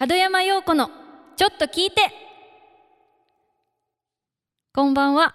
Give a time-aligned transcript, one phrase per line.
[0.00, 0.92] 門山陽子の
[1.34, 2.12] ちょっと聞いて。
[4.72, 5.34] こんばんは。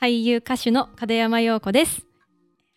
[0.00, 2.06] 俳優歌手の門山陽子です。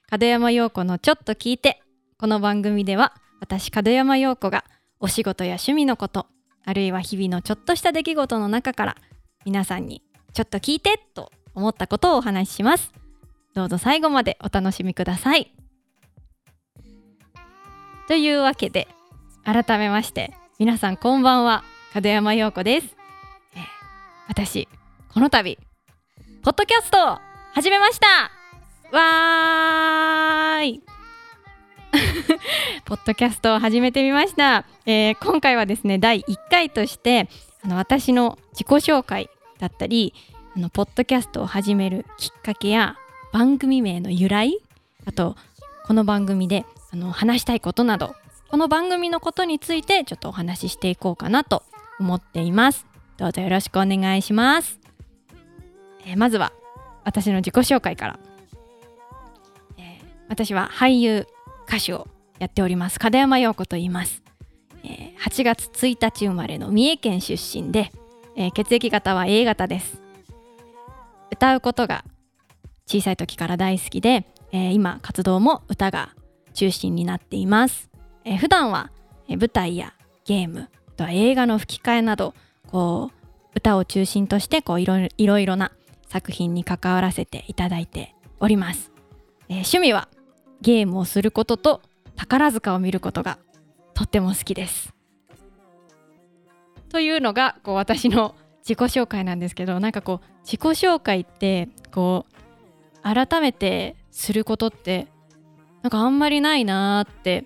[0.09, 1.83] 門山陽子のちょっと聞いて。
[2.17, 4.65] この番組では私門山陽子が
[4.99, 6.25] お仕事や趣味のこと
[6.65, 8.97] あるいは日々のちょっとした出来事の中から
[9.45, 10.01] 皆さんに
[10.33, 12.91] ちょっと聞いてと思ったことをお話しします。
[13.53, 15.53] どうぞ最後までお楽しみください。
[18.07, 18.87] というわけで
[19.43, 22.87] 改めまして皆さんこんばんは門山陽子です、
[23.55, 23.61] えー
[24.27, 24.67] 私
[25.13, 25.59] この度
[26.41, 27.17] ポッドキャストを
[27.53, 28.07] 始めました。
[28.91, 30.81] わーい。
[32.85, 37.29] ポッドキャストを始めてみました、えー今回はですね第1回として
[37.63, 40.15] あの私の自己紹介だったり
[40.55, 42.97] あのポッドキャストを始めるきっかけや
[43.31, 44.57] 番組名の由来
[45.05, 45.35] あと
[45.85, 48.15] この番組であの話したいことなど
[48.49, 51.63] この番組のことについてちょっとお話ししていこうかなと
[51.99, 52.85] 思っています。
[53.17, 54.79] どうぞよろしくお願いします、
[56.05, 56.53] えーまずは
[57.03, 58.19] 私の自己紹介から、
[59.77, 61.27] えー私は俳優
[61.67, 62.07] 歌手を
[62.39, 62.99] やっております。
[63.01, 64.23] 門山陽子と言います、
[64.83, 67.91] えー8月1日生まれの三重県出身で、
[68.35, 69.99] えー血液型は A 型です。
[71.31, 72.05] 歌うことが
[72.85, 76.15] 小さい時から大好きで、えー今活動も歌が
[76.53, 77.89] 中心になっています、
[78.27, 78.91] えー普段は、
[79.29, 79.93] 舞台や
[80.25, 82.33] ゲームあとは映画の吹き替えなど
[82.67, 85.71] こう歌を中心としてこういろいろいろいろな
[86.09, 88.91] 作品に関わらせていただいております、
[89.47, 90.09] えー趣味は
[90.61, 91.81] ゲームをすることと
[92.15, 93.37] 宝塚を見ることが
[93.93, 94.93] とっても好きです。
[96.89, 105.07] というのがこう私の自己紹介なんですけどなんかこう自己紹介ってこう改めてすることって
[105.83, 107.45] なんかあんまりないなーって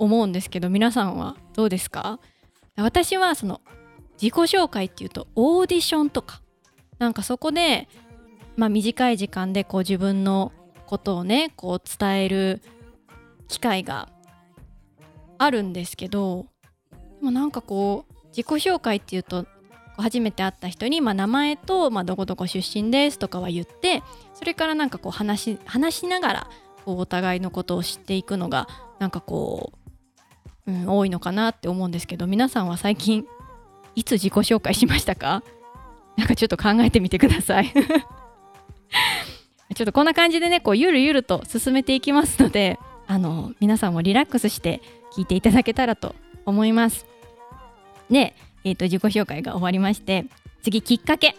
[0.00, 2.18] 思うんですけど皆さんはどうですか？
[2.76, 3.60] 私はその
[4.20, 6.42] 自己紹介っていうとオーディションとか。
[6.98, 7.88] なんかそこで、
[8.58, 10.52] まあ、短い時間でこう自分の
[10.86, 12.60] ことをねこう伝える
[13.48, 14.10] 機会が
[15.38, 16.44] あるんですけど
[16.92, 19.46] でもなんかこう自己紹介っていうと
[19.96, 24.02] 初めて会った人に、まあ、名前と、まあ、どこどこ出身ですとかは言って
[24.34, 26.50] それからなんかこう話し話しながら
[26.84, 28.68] こうお互いのことを知っていくのが
[28.98, 29.78] なんかこう、
[30.70, 33.26] うん、多いのかなって思うんですけど皆さんは最近
[33.96, 35.42] いつ自己紹介しましたか？
[36.16, 37.72] なんかちょっと考えてみてください。
[39.74, 44.82] ちょっとこんな感じでねこうゆるゆると進めていきますのであの皆さんもリラックスして
[45.16, 46.14] 聞いていただけたらと
[46.44, 47.06] 思います。
[48.10, 50.26] で、えー、と自己紹介が終わりまして
[50.62, 51.34] 次きっかけ。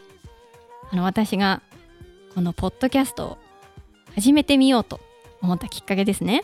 [0.91, 1.61] あの私が
[2.35, 3.37] このポッドキャストを
[4.15, 4.99] 始めてみようと
[5.41, 6.43] 思ったきっかけですね。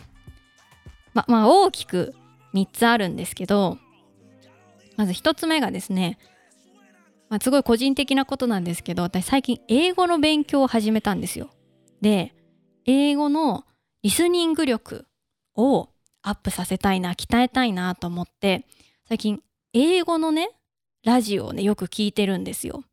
[1.13, 2.13] ままあ大きく
[2.53, 3.78] 3つあるんですけど
[4.96, 6.18] まず1つ目がですね、
[7.30, 11.50] まあ、すごい個人的なことなんですけど私最近英語の勉強を始めたんですよ。
[12.02, 12.34] で
[12.85, 13.66] 英語の
[14.02, 15.06] リスニング力
[15.56, 15.90] を
[16.22, 18.66] アップさせたいな鍛えたいなと思って
[19.08, 19.41] 最近
[19.74, 20.50] 英語のね
[21.03, 22.84] ラジオをねよく聞いてるんですよ。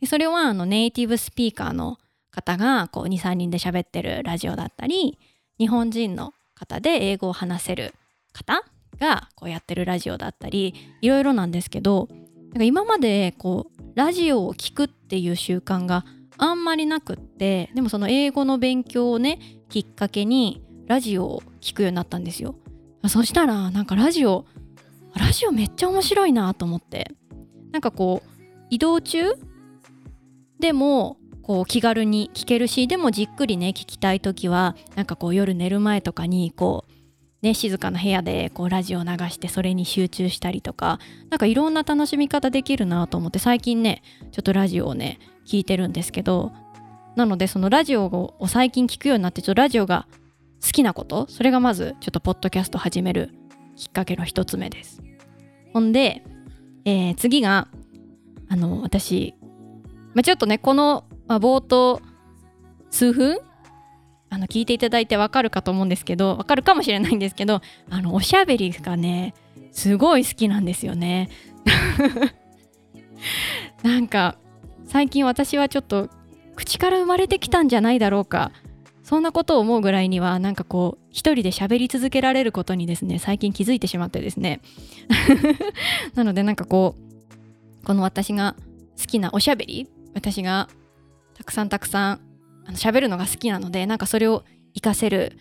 [0.00, 1.98] でそれはあのネイティブスピーカーの
[2.30, 5.18] 方がこう23人で喋ってるラジオだったり
[5.58, 7.94] 日本人の方で英語を話せる
[8.32, 8.62] 方
[8.98, 12.08] がこうやってるラジオだったりいろいろなんですけど
[12.50, 16.04] なんか今までこうラジオを聞くっていう習慣が
[16.36, 19.38] あんまりなくってでもその英語の勉強をね
[19.68, 22.54] きっかけにラジオを聞くようになったんですよ。
[23.08, 24.46] そしたらなんかラジオ
[25.14, 27.12] ラジオめっちゃ面白いなと思って。
[27.72, 28.30] なんかこう
[28.70, 29.34] 移動中
[30.58, 36.92] でもこう気軽に聞けるしでもじっくりね聞きたい時はなんかこう夜寝る前とかにこう
[37.42, 40.98] ね静かな部屋でこうラジオを流してそれに集中したりとか
[41.30, 46.52] なんかいろんな楽しみ方できるなと思って最近ねちょっとラジオをね聞いてるんですけど
[47.16, 50.06] なのでそのラジオを最近聞くようになってちょっとラジオが
[50.64, 53.30] 好きなことそれがまずちょっとポッドキャスト始める
[53.76, 55.02] きっかけの一つ目です。
[55.72, 56.24] ほんで、
[56.84, 57.68] えー次が
[58.48, 59.34] あの私、
[60.14, 62.00] まあ、ちょっとねこの、まあ、冒頭
[62.90, 63.38] 数分
[64.30, 67.60] あの聞いていただいてわかるかと思うんですけどわかるかもしれないんですけど
[67.90, 69.34] あのおしゃべりがね
[69.72, 71.28] すごい好きなんですよね。
[73.82, 74.36] なんか
[74.86, 76.08] 最近私はちょっと
[76.56, 78.52] 口から生まれてきたんじゃないだろうか。
[79.04, 84.60] そんなことを思うぐらいにはなんかこう一人で喋り続けられることにですね最近気づいてしまってですね。
[86.14, 86.94] なのでなんかこ
[87.82, 88.54] うこの私が
[89.00, 90.68] 好きなおしゃべり私が
[91.34, 92.20] たくさんたくさん
[92.68, 94.44] あの喋るのが好きなのでなんかそれを
[94.74, 95.38] 活かせる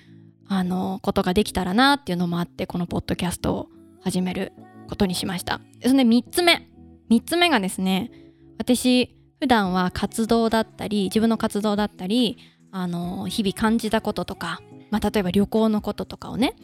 [0.47, 3.67] あのことができたらなっていうのもあってこのポッドキャストを
[4.01, 4.53] 始める
[4.87, 5.59] ことにしました。
[5.83, 6.67] そで3つ目。
[7.09, 8.11] 3つ目がですね
[8.57, 12.37] 私普段は活動だったり自分の活動だったり
[12.71, 16.55] あの日々感じたこととか、まあ、例えば旅行のこととかをね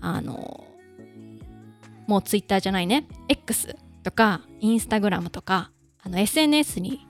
[0.00, 0.64] あの
[2.06, 5.70] もうツイッターじゃないね X とかインスタグラムとか
[6.02, 7.05] あの SNS に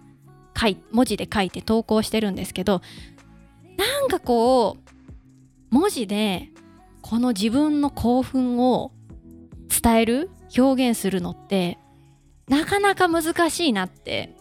[0.57, 2.81] 書い文字で書いて投稿してるんですけど
[3.77, 6.51] なんかこう文字で
[7.03, 8.93] この自分の興奮を
[9.69, 11.79] 伝える表現するのって
[12.49, 14.35] なかなか難しいなって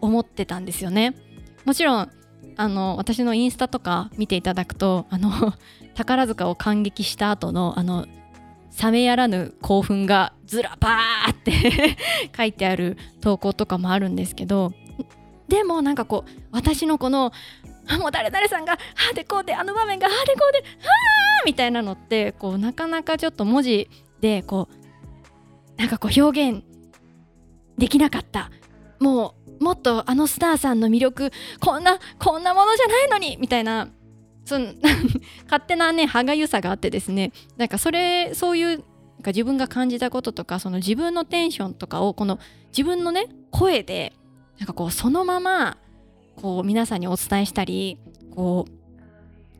[0.00, 1.14] 思ってたんですよね。
[1.64, 2.10] もちろん
[2.56, 5.54] あの私のインスタとか見ていただくとあの
[5.94, 8.06] 宝塚を感激した後のあの
[8.82, 11.96] 冷めやらぬ興奮がずらばーって
[12.36, 14.72] 書いてある投稿とかもあるんですけど
[15.48, 17.32] でもなんかこう私のこの
[17.86, 18.72] あもう誰々さんが
[19.10, 26.62] あでこうであの場面がああでこうでああみたいなのってこうなかなかちょっと文字でこうなんかこう表現
[27.76, 28.50] できなかった。
[29.00, 31.30] もうもっとあのスターさんの魅力
[31.60, 33.88] こんなこんなものじゃないのにみたいな
[34.44, 34.72] その
[35.44, 37.32] 勝手なね歯がゆさがあってですね。
[37.56, 38.84] なんかそれそういうなんか
[39.26, 42.38] 自分が感じたこととかその自分のテンションとかをこの
[42.68, 44.12] 自分のね声で
[44.58, 45.76] なんかこうそのまま
[46.36, 47.98] こう皆さんにお伝えしたり
[48.34, 48.72] こう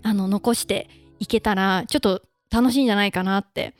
[0.02, 0.88] あの残して
[1.19, 3.75] いけたらちょっと楽しいんじゃないかなって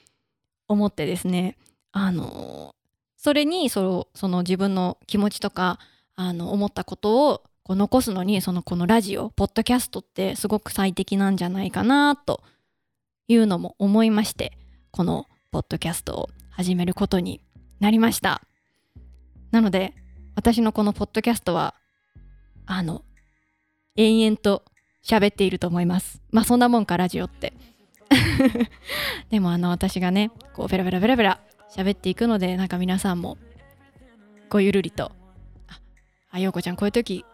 [0.69, 1.57] 思ってですね。
[1.93, 2.75] あの
[3.17, 5.79] それにそのその自分の気持ちとか
[6.17, 12.43] あの思ったことをこう残すのにそのこのラジオポッドキャストってすごく最適なんじゃないかなと
[13.29, 14.59] いうのも思いまして
[14.91, 17.41] このポッドキャストを始めることに
[17.81, 18.43] なりました。
[19.51, 19.95] なので
[20.35, 21.75] 私のこのポッドキャストは
[22.67, 23.05] あの
[23.97, 24.65] 延々と
[25.05, 26.23] 喋っていると思います。
[26.31, 27.53] まあそんなもんかラジオって。
[29.31, 31.41] でもあの私がねこうベラベラベラベラ
[31.75, 33.39] 喋っていくのでなんか皆さんも
[34.49, 35.13] ごゆるりと
[36.31, 37.25] 「あようこちゃんこういう時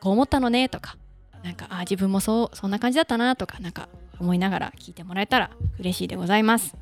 [0.00, 0.96] こう思ったのね」とか
[1.42, 3.88] なんかあ自分もそうそんな感じだったなとかなんか
[4.18, 6.76] 思いながら聞いてもらえたら嬉しいでございます。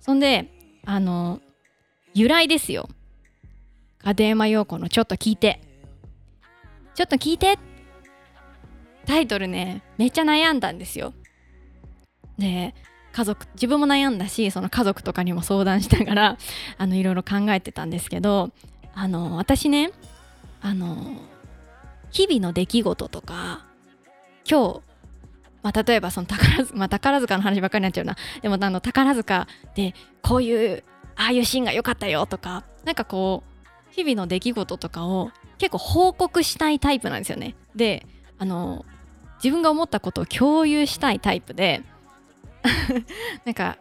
[0.00, 0.50] そんで
[0.84, 1.40] あの
[2.14, 2.88] 由来ですよ。
[4.04, 5.60] 片山陽子のちょっと聞いて。
[6.94, 7.58] ちょっと聞いて。
[9.06, 11.12] タイトルねめっちゃ悩んだんですよ。
[12.38, 12.74] で
[13.12, 16.38] 家族自分も悩んだしその家族とかにも相談しながら
[16.78, 18.52] あのいろいろ考えてたんですけど
[18.94, 19.90] あの私ね
[20.62, 20.96] あの
[22.10, 23.64] 日々の出来事とか
[24.48, 24.80] 今日、
[25.62, 28.16] まあ、例えばその宝塚、 まあ、宝塚の話ばっかりになっちゃうな。
[28.40, 30.82] でもあの宝塚でこういう
[31.16, 33.51] ああいうシーンが良かったよとかなんかこう
[33.92, 37.54] 日々の出来事とかを結構報告したいタイプなんですよね。
[37.76, 38.06] で
[38.38, 38.84] あの
[39.42, 41.82] 自分が思ったことを共有したいタイプで
[43.44, 43.78] なんか、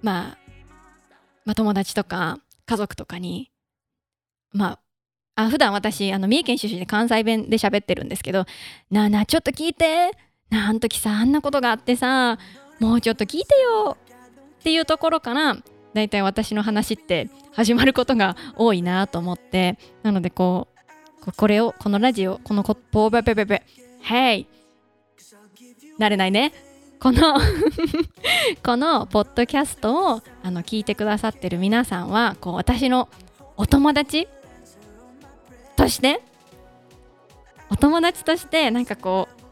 [0.00, 0.38] まあ、
[1.44, 3.50] まあ友達とか家族とかに
[4.52, 4.78] ま
[5.34, 8.46] ああ普段私あの三重県出身で関西弁で喋ってるんですけど
[8.90, 10.12] 「なあなあちょっと聞いて
[10.50, 12.38] なあん時さあんなことがあってさ
[12.80, 13.96] もうちょっと聞いてよ」
[14.60, 15.56] っていうところから
[15.96, 20.68] だいたい私の話って始まることが多いなと思ってなのでこ
[21.26, 23.62] うこれをこのラジオこのポーベベベベ
[24.04, 24.46] 「Hey!」
[25.98, 26.52] 慣れないね
[27.00, 27.38] この
[28.62, 33.08] このポッドキャストをあの聞いてくださってる皆さんはこう私の
[33.56, 34.28] お友達
[35.76, 36.20] として
[37.70, 39.42] お友達としてなんかこう、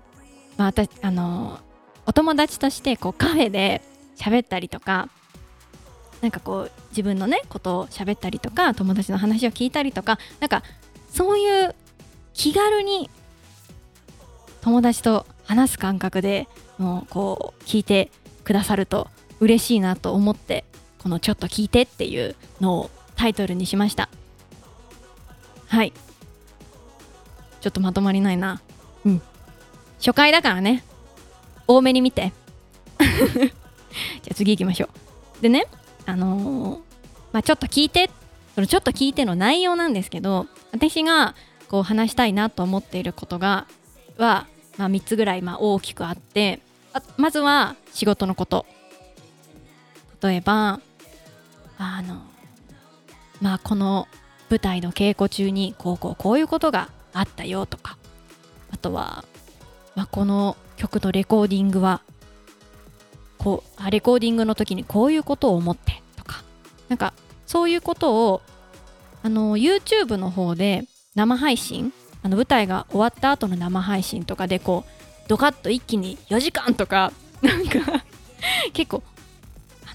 [0.58, 1.58] まあ、私あの
[2.06, 3.82] お友達としてこうカフェで
[4.16, 5.08] 喋ったりとか
[6.24, 10.62] なんかこう自分のねことを喋ったりとか友達の話を聞いたりとかなんか
[11.12, 11.74] そういう
[12.32, 13.10] 気軽に
[14.62, 18.10] 友達と話す感覚でもうこう聞いて
[18.42, 20.64] くださると嬉しいなと思って
[21.02, 24.08] この「ちょっと聞いて」っていうのをタイトルにしました。
[25.66, 25.92] はい。
[27.60, 28.62] ちょっとまとまりないな。
[29.04, 29.22] うん。
[29.98, 30.84] 初回だからね。
[31.66, 32.32] 多めに見て。
[32.98, 33.50] じゃ
[34.30, 34.86] あ次行きましょ
[35.38, 35.42] う。
[35.42, 35.66] でね
[36.06, 36.80] あのー、
[37.32, 38.10] まあちょっと聞いて
[38.54, 41.34] そのちょっと聞いての内容なんですけど私が
[41.68, 43.66] こう話したいなと思っていることが
[44.18, 44.46] は
[44.76, 46.60] まあ、3つぐらいまあ大きくあって
[47.16, 48.66] まずは仕事のこと。
[50.22, 50.80] 例えば
[51.76, 52.22] あの
[53.42, 54.08] まあこの
[54.48, 57.98] 舞台の稽古中にこうこうこういうことがあったよとか
[58.70, 59.24] あとは、
[59.94, 62.00] まあ、この曲のレコーディングは
[63.44, 66.42] こうレコーディングの時にこういうことを思ってとか。
[66.88, 67.12] なんか
[67.46, 68.40] そういうことを
[69.22, 70.84] あの YouTube の方で
[71.14, 78.04] 生配信あの舞台が終わった後の生配信とかでこうドカッと一気に4時間とかなんか
[78.72, 79.02] 結構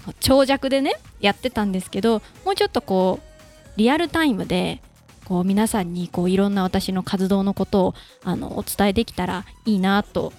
[0.07, 4.81] あ長尺でねやってたんですけどもうちょっとこうリアルタイムで
[5.25, 10.33] こう皆さんにこういろんな私の活動のことをあのお伝えできたらいいなと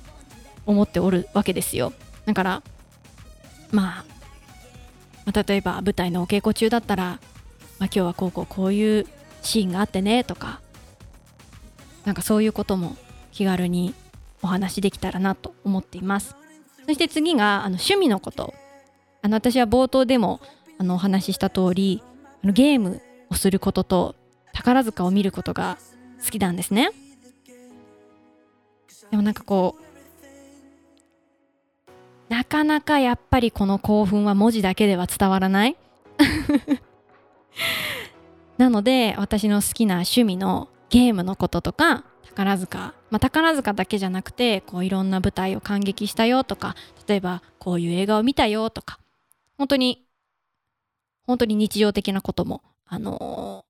[0.66, 1.92] 思っておるわけですよ。
[2.26, 2.62] だから、
[3.72, 4.04] まあ、
[5.26, 7.18] まあ例えば舞台のお稽古中だったら、まあ、
[7.84, 9.06] 今日はこうこうこういう
[9.42, 10.60] シーンがあってねとか
[12.04, 12.96] なんかそういうことも
[13.32, 13.94] 気軽に
[14.42, 16.34] お話できたらなと思っています。
[16.86, 18.54] そして次があの趣味のこと。
[19.22, 20.40] あの私は冒頭でも
[20.78, 22.02] あのお話しした通り
[22.42, 24.16] あのゲームをすることと
[24.54, 25.76] 宝塚を見ることが
[26.24, 26.90] 好きなんですね。
[29.10, 29.89] でもなんかこう
[32.30, 35.76] なかなかやっぱりこの興奮は文字だけでは伝わらない
[38.56, 46.76] なので私の好きな趣味のゲームのこととか宝塚、まあ、宝塚だけじゃなくてこういろんな舞台を感激したよとか
[47.08, 49.00] 例えばこういう映画を見たよとか
[49.58, 50.06] 本当に
[51.26, 53.64] 本当に日常的なこともあの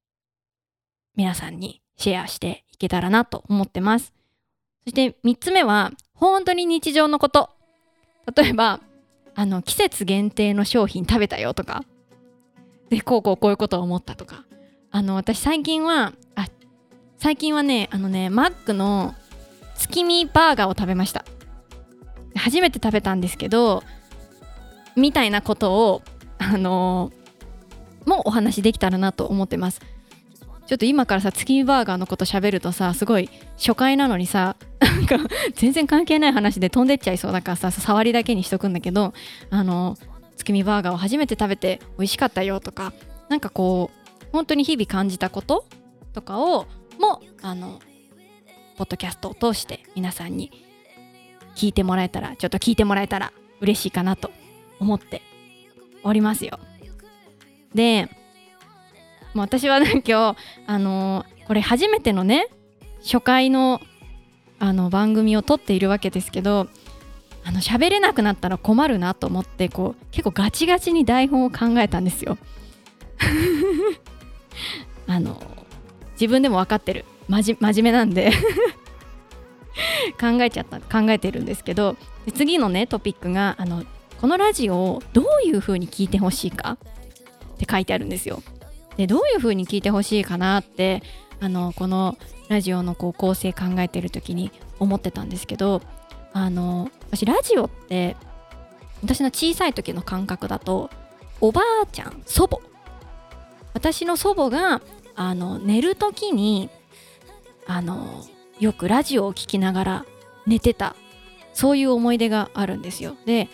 [1.16, 4.12] 皆さんにシェアしていけたらなと思ってます。
[4.84, 7.48] そして3つ目は本当に日常のこと。
[8.34, 8.80] 例えば
[9.34, 11.84] あの季節限定の商品食べたよとか
[12.90, 14.44] でこうこうこういうことを思ったとか。
[14.92, 16.48] あの私最近はあ
[17.16, 19.14] 最近はねあのねマックの
[19.76, 21.24] 月見バーガーを食べました。
[22.34, 23.84] 初めて食べたんですけど
[24.96, 26.02] みたいなことを
[26.38, 27.12] あの
[28.04, 29.80] もうお話できたらなと思ってます。
[30.66, 34.56] ちょっと今からさ月見バーガーのこと喋るとさすごい初回なのにさ
[35.18, 39.12] か全然関係ない話で飛んでっちゃいそうだからさ触りだけにしとくんだけど
[39.50, 39.96] あの
[40.36, 42.92] 月見バーガーを初めて食べて美味しかったよとか
[43.28, 45.66] なんかこう本当に日々感じたこと
[46.12, 46.66] とかを
[46.98, 47.80] もあの
[48.76, 50.50] ポッドキャストを通して皆さんに
[51.54, 54.30] 聞いてもらえたらちょっと聞いてもらえたら嬉しいかなと
[54.78, 55.22] 思って
[56.02, 56.58] おりますよ。
[57.74, 58.08] で
[59.34, 60.36] もう私はね今日
[60.66, 62.48] あの、これ初めてのね
[63.02, 63.80] 初回の
[64.60, 66.68] あの番組を撮っているわけですけど
[67.44, 72.38] あの喋れなくなったら困るなと思ってこう結構ガチガチに台本を考えたんですよ。
[75.08, 75.42] あの
[76.12, 78.30] 自分でも分かってる真面目なんで
[80.20, 81.96] 考えちゃった考えてるんですけど
[82.34, 83.84] 次のねトピックがあの
[84.20, 86.76] このラジオをどういう風に聞いてほしいか
[87.54, 88.42] って書いてあるんですよ。
[88.96, 91.02] でどういう風に聞いてほしいかなって
[91.40, 92.16] あのこの
[92.48, 95.82] ラジオのこう構成考えてる時に思ってたんですけど
[96.32, 98.16] あの私ラジオって
[99.02, 100.90] 私の小さい時の感覚だと
[101.40, 102.58] おばあちゃん祖母。
[103.72, 104.82] 私の祖母が
[105.14, 106.68] あの寝る時に
[107.66, 108.24] あの
[108.58, 110.06] よくラジオを聴きながら
[110.46, 110.94] 寝てた。
[111.52, 113.16] そういう思い出があるんですよ。
[113.26, 113.48] で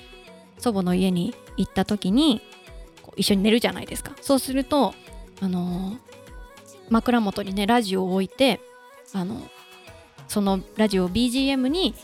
[0.58, 2.42] 祖母の家に行った時に
[3.16, 4.12] 一緒に寝るじゃないですか。
[4.20, 4.94] そうすると
[5.40, 5.96] あの
[6.90, 8.60] 枕元にねラジオを置いて
[9.12, 9.40] あの
[10.28, 11.94] そのラジオ BGM に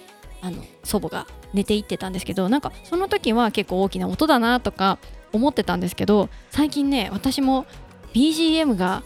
[0.41, 4.99] あの祖母が寝ていってたんですけどなんかその時は結構大きな音だなとか
[5.33, 7.67] 思ってたんですけど最近ね私も
[8.15, 9.03] BGM が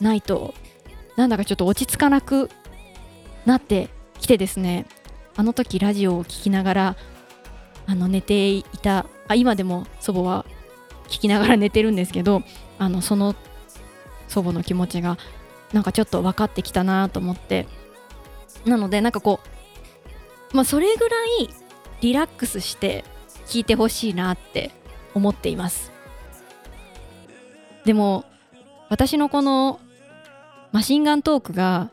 [0.00, 0.54] ないと
[1.16, 2.50] なんだかちょっと落ち着かなく
[3.46, 3.88] なって
[4.20, 4.86] きてですね
[5.36, 6.96] あの時ラジオを聴きながら
[7.86, 10.46] あの寝ていたあ今でも祖母は
[11.08, 12.42] 聞きながら寝てるんですけど
[12.78, 13.34] あのその
[14.34, 15.16] 祖母の気持ちが
[15.72, 17.66] なんかちょっと分かってきたなと思って。
[18.66, 19.40] なのでなんかこ
[20.52, 21.50] うまあそれぐらい
[22.00, 23.04] リラックスして
[23.46, 24.70] 聞いてほしいなって
[25.14, 25.92] 思っています。
[27.84, 28.24] でも
[28.88, 29.80] 私のこの
[30.72, 31.90] マシンガントークが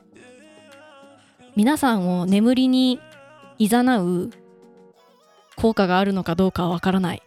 [1.55, 2.99] 皆さんを眠りに
[3.59, 4.29] 誘う
[5.57, 7.21] 効果があるのかどうかはわからない。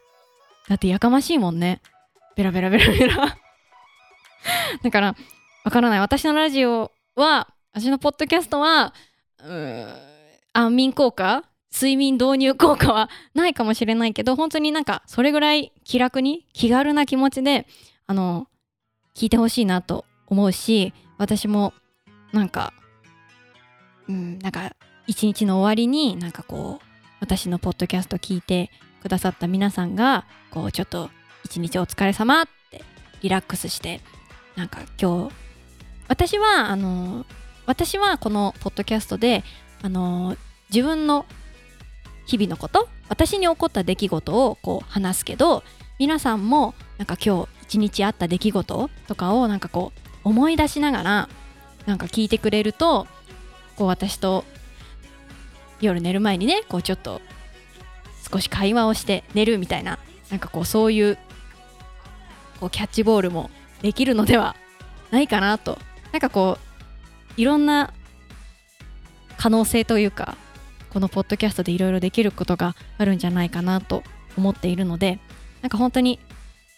[0.69, 1.83] だってやかましいもんね。
[2.37, 3.37] ベラベラベラベラ。
[4.83, 5.17] だから
[5.65, 6.01] わからない。
[6.01, 8.95] 私のラジオは私のポッドキャストは
[10.53, 17.67] 安眠効果睡眠導入効果は ないかもしれないけど本当になんかそれぐらい気楽に気軽な気持ちで
[18.07, 18.47] あの
[19.17, 21.73] 聞いてほしいなと思うし私も
[22.33, 22.73] なんか
[24.09, 24.77] うんなんか
[25.07, 26.87] 一日の終わりになんかこう
[27.21, 28.71] 私のポッドキャスト聞いて
[29.03, 31.11] くださった皆さんがこうちょっと
[31.45, 32.85] 一日お疲れ様って
[33.23, 34.01] リラックスして
[34.57, 35.35] なんか今日
[36.09, 37.27] 私はあの
[37.67, 39.43] 私はこのポッドキャストで
[39.83, 40.37] あの
[40.71, 41.27] 自分の
[42.27, 45.63] 日々のこと私に起こった出来事をこう話すけど
[45.99, 51.29] 皆さんもなんか今日一日あった出来事とかをなんかこう思い出しながら
[51.87, 53.07] なんか聞いてくれると
[53.77, 54.45] こう私と
[55.81, 57.21] 夜寝る前にねこうちょっと
[58.31, 59.99] 少し会話をして寝るみたいな
[60.31, 61.19] なんかこうそういう
[62.61, 63.51] こうキャッチボールも
[63.85, 64.57] できるのでは
[65.11, 65.79] ないかなと。
[66.11, 66.57] なんかこ
[67.37, 67.93] ういろんな
[69.37, 70.39] 可能性というか
[70.89, 74.03] このポッドキャストでいろいろできることがあるんじゃないかなと
[74.39, 75.19] 思っているので
[75.61, 76.19] なんか本当に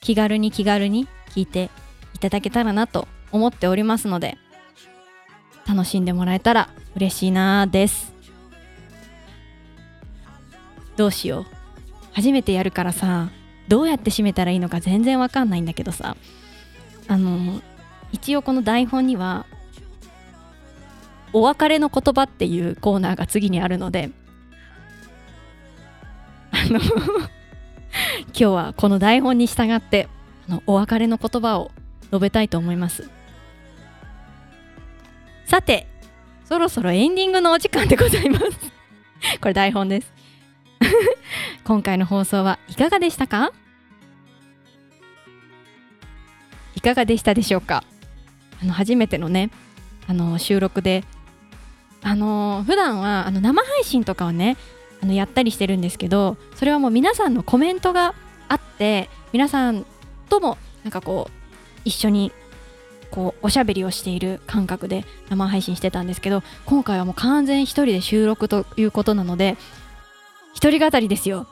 [0.00, 1.70] 気軽に気軽に聞いて
[2.14, 4.36] いただけたらなと思っておりますので
[5.64, 8.12] 楽しんでもらえたら嬉しいなです。
[10.96, 11.46] どうしよう。
[12.14, 13.28] 初めてやるからさ
[13.68, 16.16] どうやって締めたらいいのか全然わかんないんだけどさ。
[17.08, 17.60] あの
[18.12, 19.46] 一応この台本には
[21.32, 24.10] お別れの言葉っていうコーナーが次にあるので
[26.50, 26.80] あの
[28.28, 30.08] 今日はこの台本に従って
[30.48, 31.70] あのお別れの言葉を
[32.04, 33.10] 述べたいと思います。
[35.44, 35.86] さて
[36.44, 38.46] そろそろエンディングのお時間でございます。
[39.40, 40.12] これ台本です。
[41.64, 43.52] 今回の放送はいかがでしたか？
[46.86, 47.82] かがでしたでしょうか？
[48.62, 49.50] あの初めてのね
[50.06, 51.04] あの収録で。
[52.02, 54.56] あの普段はあの生配信とかをね
[55.02, 58.14] あのやったりしてるんですけどそれはもう皆さんのコメントが
[58.48, 59.84] あって皆さん
[60.28, 61.32] ともなんかこう
[61.84, 62.30] 一緒に
[63.10, 69.56] こうおしゃべりをしている感覚で生配信してたんですけど今回はもう完全一人で収録ということなので
[70.54, 71.48] 一人語りですよ。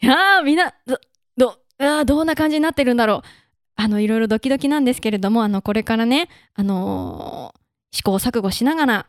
[0.00, 0.98] いやーみんなど
[1.36, 3.22] どあどんな感じになってるんだろう。
[3.80, 9.06] あのいろいろドキドキなんですけれどもあのこれからねあのー、試行錯誤しながら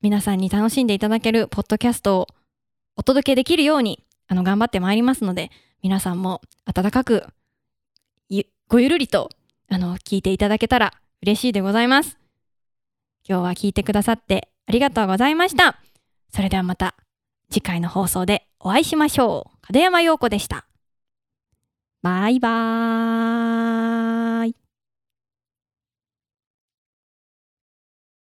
[0.00, 2.26] 皆さんに楽しんでいただけるポッドキャストを
[2.96, 5.50] お届けできるようにあの頑張ってまいりますので
[5.82, 7.26] 皆さんも温かく
[8.68, 9.28] ごゆるりと
[9.68, 12.16] あの聞いていただけたら嬉しいでございます。
[13.28, 15.80] 今日は聞いてくださってありがとうございました。
[16.32, 16.94] それではまた
[17.50, 19.72] 次回の放送でお会いしましょう。
[19.72, 20.66] 門山陽子でした。
[22.04, 24.63] バイバーイ。